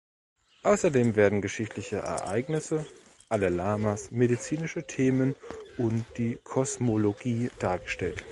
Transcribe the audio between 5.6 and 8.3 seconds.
und die Kosmologie dargestellt.